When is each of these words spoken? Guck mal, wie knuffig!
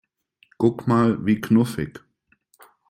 Guck 0.57 0.87
mal, 0.87 1.23
wie 1.27 1.39
knuffig! 1.41 1.99